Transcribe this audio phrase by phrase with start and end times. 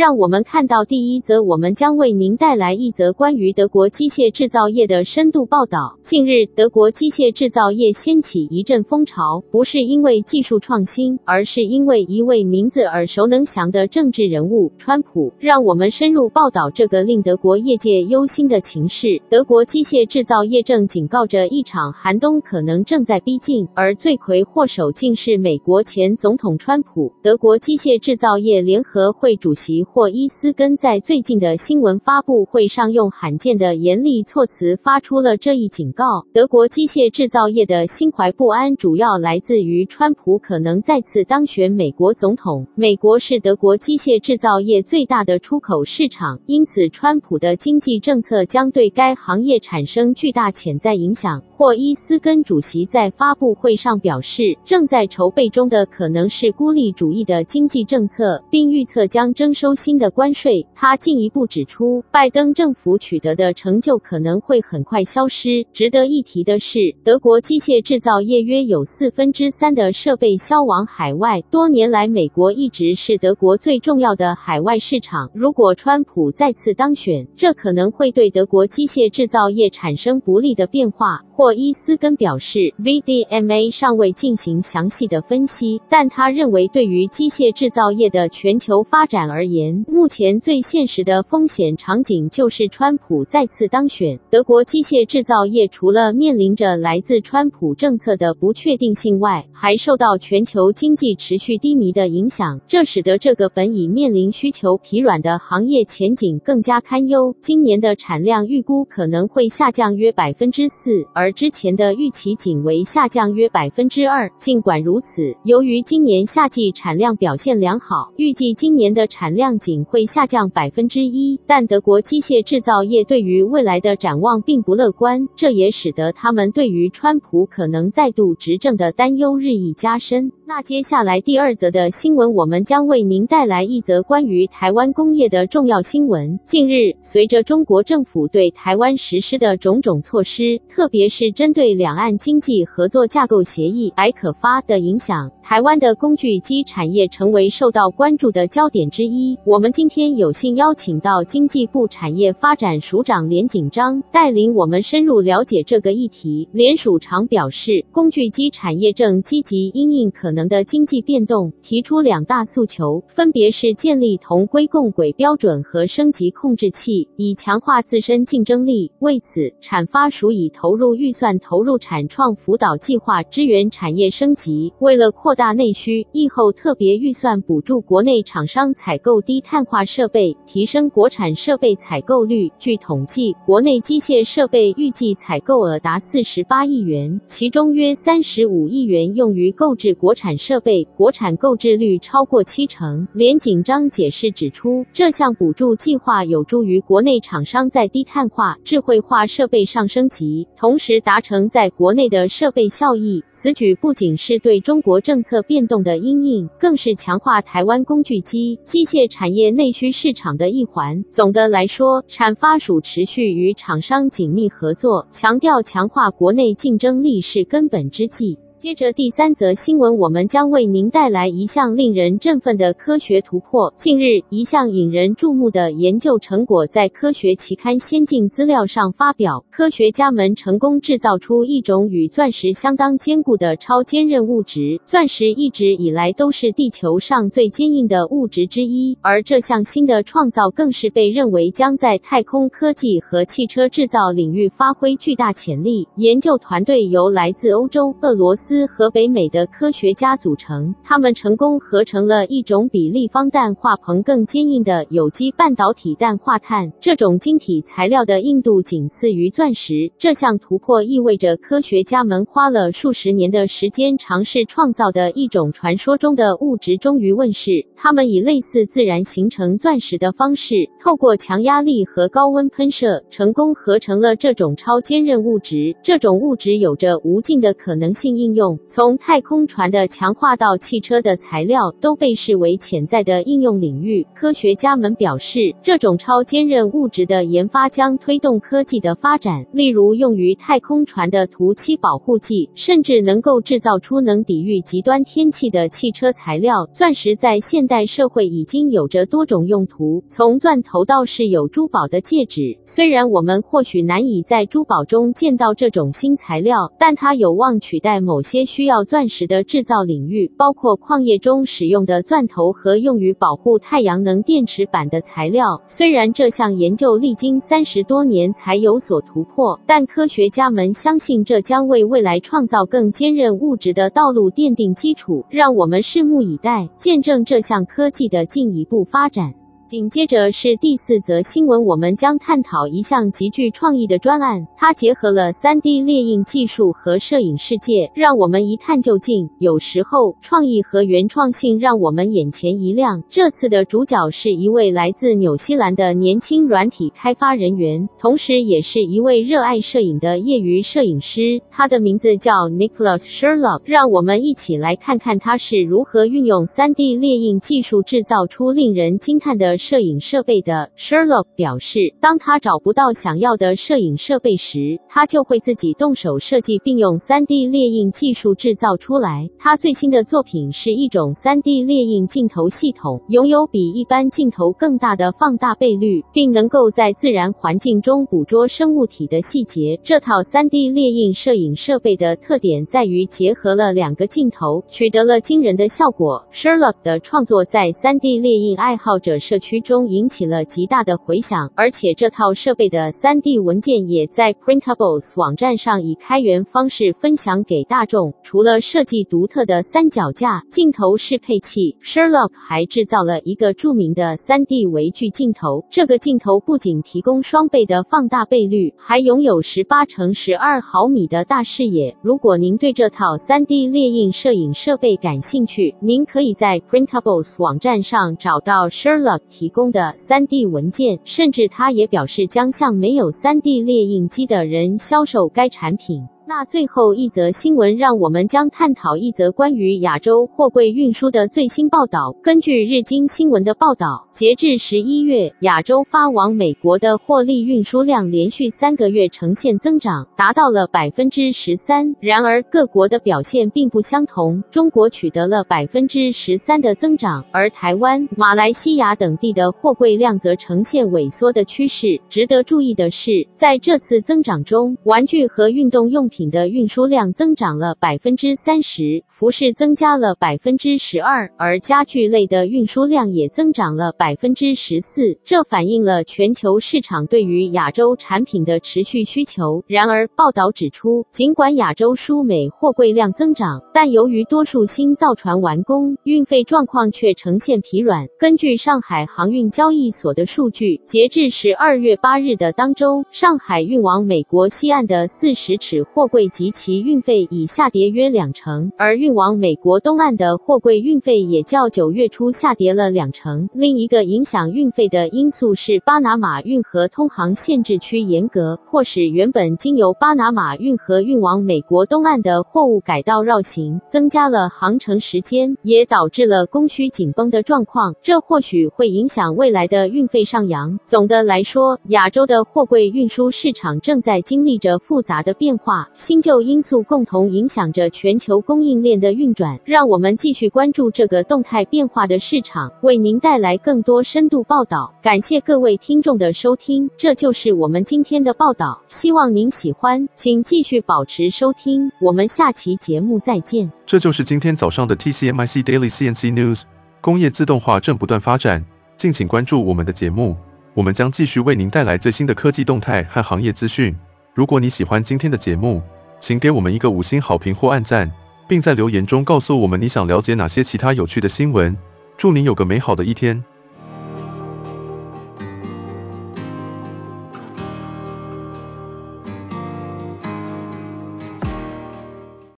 [0.00, 5.98] 让我们看到第一则，我们将为您带来一则关于德国机械制造业的深度报道。
[6.00, 15.34] 近日，德国机械制造业掀起一阵风潮，不是因为技术创新，而是因为一位名字耳熟能详的政治人物——川普。
[15.38, 19.20] 让我们深入报道这个令德国业界忧心的情势。
[19.28, 27.12] 德国机械制造业正警告着一场寒冬可能正在逼近，而罪魁祸首竟是美国前总统川普。
[27.22, 29.84] 德国机械制造业联合会主席。
[29.92, 36.26] 霍伊斯根在最近的新闻发布会上用罕见的严厉措辞发出了这一警告。
[36.32, 42.68] 德国机械制造业的心怀不安主要来自于川普可能再次当选美国总统。
[42.76, 51.42] 美国是德国机械制造业最大的出口市场，因此川普的经济政策将对该行业产生巨大潜在影响。
[51.56, 60.66] 霍伊斯根主席在发布会上表示，正在筹备中的可能是孤立主义的经济政策，并预测将征收新的关税。
[60.74, 65.66] 他进一步指出，拜登政府取得的成就可能会很快消失。
[65.72, 75.30] 值得一提的是，德国机械制造业约有四分之三的设备销往海外，多年来美国一直是德国最重要的海外市场。
[75.34, 81.22] 如果川普再次当选，这可能会对德国机械制造业产生不利的变化。
[81.32, 94.18] 霍伊斯根表示，VDMA 尚未进行详细的分析，但他认为对于机械制造业的全球发展而言，目前最现实的风险场景就是川普再次当选。
[94.30, 107.34] 德国机械制造业除了面临着来自川普政策的不确定性外，还受到全球经济持续低迷的影响，这使得这个本已面临需求疲软的行业前景更加堪忧。
[107.40, 114.30] 今年的产量预估可能会下降约百分之四，而之前的预期仅为下降约百分之二。
[114.38, 121.40] 尽管如此，由于今年夏季产量表现良好，预计今年的产量仅会下降百分之一。
[121.46, 130.32] 但德国机械制造业对于未来的展望并不乐观，这也使得他们对于川普可能再度执政的担忧日益加深。
[130.46, 136.40] 那接下来第二则的新闻，我们将为您带来一则关于台湾工业的重要新闻。
[136.44, 149.38] 近日，随着中国政府对台湾实施的种种措施，特别是针对两岸经济合作架构协议 （ECFA） 的影响，台湾的工具机产业成为受到关注的焦点之一。
[149.46, 156.50] 我们今天有幸邀请到经济部产业发展署长连景章，带领我们深入了解这个议题。
[156.52, 168.92] 连署长表示，工具机产业正积极因应可能的经济变动，提出两大诉求，分别是建立同规共轨标准和升级控制器，以强化自身竞争力。
[168.98, 174.74] 为此，产发署已投入预预算投入产创辅导计划，支援产业升级。
[174.78, 182.50] 为了扩大内需，疫后特别预算补助国内厂商采购低碳化设备，提升国产设备采购率。
[182.58, 193.06] 据统计，国内机械设备预计采购额达四十八亿元，其中约三十五亿元用于购置国产设备，国产购置率超过七成。
[193.12, 201.00] 连锦章解释指出，这项补助计划有助于国内厂商在低碳化、智慧化设备上升级，同时。
[201.00, 211.06] 达成在国内的设备效益，此举不仅是对中国政策变动的因应，更是强化台湾工具机机械产业内需市场的一环。
[211.10, 218.38] 总的来说，产发署持续与厂商紧密合作，强调强化国内竞争力是根本之计。
[218.60, 223.72] 接着第三则新闻，我们将为您带来一项令人振奋的科学突破。
[223.74, 229.46] 近日，一项引人注目的研究成果在科学期刊《先进资料》上发表。
[229.50, 234.82] 科学家们成功制造出一种与钻石相当坚固的超坚韧物质。
[234.84, 245.88] 钻石一直以来都是地球上最坚硬的物质之一，而这项新的创造更是被认为将在太空科技和汽车制造领域发挥巨大潜力。
[245.96, 248.49] 研究团队由来自欧洲、俄罗斯。
[248.50, 256.72] 斯和北美的科学家组成，他们成功合成了一种比立方氮化硼更坚硬的有机半导体氮化碳。
[256.80, 259.92] 这种晶体材料的硬度仅次于钻石。
[259.98, 267.66] 这项突破意味着科学家们花了数十年的时间尝试创造的一种传说中的物质终于问世。
[267.76, 275.76] 他们以类似自然形成钻石的方式，透过强压力和高温喷射，成功合成了这种超坚韧物质。
[275.84, 284.06] 这种物质有着无尽的可能性应用用，从太空船的强化到汽车的材料，都被视为潜在的应用领域。
[284.14, 296.66] 科学家们表示，这种超坚韧物质的研发将推动科技的发展，例如用于太空船的涂漆保护剂，甚至能够制造出能抵御极端天气的汽车材料。
[296.72, 302.58] 钻石在现代社会已经有着多种用途，从钻头到饰有珠宝的戒指。
[302.64, 315.62] 虽然我们或许难以在珠宝中见到这种新材料，但它有望取代某些些需要钻石的制造领域，包括矿业中使用的钻头和用于保护太阳能电池板的材料。
[315.66, 325.24] 虽然这项研究历经三十多年才有所突破，但科学家们相信这将为未来创造更坚韧物质的道路奠定基础。
[325.28, 329.34] 让我们拭目以待，见证这项科技的进一步发展。
[329.70, 339.30] 紧接着是第四则新闻，我们将探讨一项极具创意的专案，它结合了 3D 列印技术和摄影世界，让我们一探究竟。
[339.38, 343.04] 有时候，创意和原创性让我们眼前一亮。
[343.10, 351.42] 这次的主角是一位来自纽西兰的年轻软体开发人员，同时也是一位热爱摄影的业余摄影师。
[351.48, 353.60] 他的名字叫 Nicholas Sherlock。
[353.66, 359.59] 让我们一起来看看他是如何运用 3D 列印技术制造出令人惊叹的。
[359.60, 369.28] 摄影设备的 Sherlock 表示，当他找不到想要的摄影设备时，他就会自己动手设计，并用 3D 列印技术制造出来。
[369.38, 379.78] 他最新的作品是一种 3D 列印镜头系统，拥有比一般镜头更大的放大倍率，并能够在自然环境中捕捉生物体的细节。
[379.84, 386.24] 这套 3D 列印摄影设备的特点在于结合了两个镜头，取得了惊人的效果。
[386.32, 389.49] Sherlock 的创作在 3D 列印爱好者社区。
[389.50, 398.14] 区中引起了极大的回响，而且这套设备的 3D 文件也在 Printables 网站上以开源方式分享给大众。
[398.22, 405.64] 除了设计独特的三脚架镜头适配器，Sherlock 还制造了一个著名的 3D 微距镜头。
[405.68, 411.96] 这个镜头不仅提供双倍的放大倍率，还拥有18乘12毫米的大视野。
[412.02, 419.39] 如果您对这套 3D 列印摄影设备感兴趣，您可以在 Printables 网站上找到 Sherlock。
[419.40, 426.08] 提供的 3D 文件，甚至他也表示将向没有 3D 列印机的人销售该产品。
[426.30, 432.14] 那最后一则新闻，让我们将探讨一则关于亚洲货柜运输的最新报道。
[432.22, 441.96] 根据日经新闻的报道，截至十一月，亚洲发往美国的货运运输量连续三个月呈现增长，达到了百分之十三。
[441.98, 444.44] 然而，各国的表现并不相同。
[444.52, 452.00] 中国取得了百分之十三的增长，而台湾、马来西亚等地的货柜量则呈现萎缩的趋势。
[452.08, 465.18] 值得注意的是，在这次增长中，玩具和运动用品品的运输量增长了百分之三十，服饰增加了百分之十二，而家具类的运输量也增长了百分之十四。
[465.24, 469.64] 这反映了全球市场对于亚洲产品的持续需求。
[469.66, 478.08] 然而，报道指出，尽管亚洲输美货柜量增长，但由于多数新造船完工，运费状况却呈现疲软。
[478.18, 493.48] 根据上海航运交易所的数据，截至十二月八日的当周，上海运往美国西岸的四十尺货柜及其运费已下跌约两成，而运往美国东岸的货柜运费也较九月初下跌了两成。
[493.54, 507.94] 另一个影响运费的因素是巴拿马运河通航限制区严格，迫使原本经由巴拿马运河运往美国东岸的货物改道绕行，增加了航程时间，也导致了供需紧绷的状况。
[508.02, 510.80] 这或许会影响未来的运费上扬。
[510.86, 515.88] 总的来说，亚洲的货柜运输市场正在经历着复杂的变化。
[516.00, 524.94] 新旧因素共同影响着全球供应链的运转，让我们继续关注这个动态变化的市场，为您带来更多深度报道。
[525.02, 533.70] 感谢各位听众的收听，这就是我们今天的报道，希望您喜欢，请继续保持收听，我们下期节目再见。
[533.84, 536.62] 这就是今天早上的 TCMIC Daily CNC News。
[537.02, 538.64] 工业自动化正不断发展，
[538.96, 540.38] 敬请关注我们的节目，
[540.72, 543.94] 我们将继续为您带来最新的科技动态和行业资讯。
[544.32, 545.82] 如果你喜欢今天的节目，
[546.20, 548.12] 请给我们一个五星好评或按赞，
[548.48, 551.76] 并在留言中告诉我们你想了解哪些其他有趣的新闻。
[552.16, 553.44] 祝您有个美好的一天。